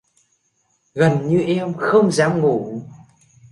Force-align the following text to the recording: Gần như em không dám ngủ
Gần 0.95 1.27
như 1.27 1.39
em 1.41 1.73
không 1.77 2.11
dám 2.11 2.39
ngủ 2.41 2.81